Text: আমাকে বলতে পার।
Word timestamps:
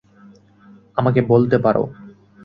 আমাকে 0.97 1.19
বলতে 1.21 1.57
পার। 1.57 1.75